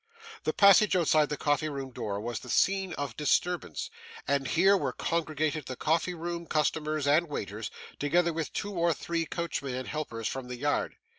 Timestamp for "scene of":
2.49-3.15